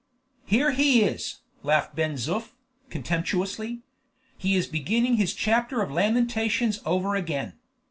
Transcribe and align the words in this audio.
"Here 0.47 0.71
he 0.71 1.03
is!" 1.03 1.41
laughed 1.61 1.95
Ben 1.95 2.15
Zoof, 2.15 2.53
contemptuously; 2.89 3.83
"he 4.35 4.55
is 4.55 4.65
beginning 4.65 5.17
his 5.17 5.35
chapter 5.35 5.83
of 5.83 5.91
lamentations 5.91 6.79
over 6.87 7.13
again. 7.13 7.53